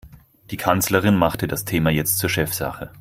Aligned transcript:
Die 0.49 0.57
Kanzlerin 0.57 1.15
machte 1.15 1.47
das 1.47 1.63
Thema 1.63 1.91
jetzt 1.91 2.17
zur 2.17 2.27
Chefsache. 2.31 2.89